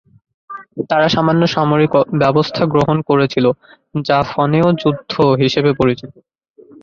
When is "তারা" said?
0.89-1.07